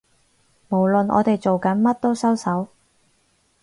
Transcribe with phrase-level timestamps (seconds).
[0.67, 2.69] 無論我哋做緊乜都收手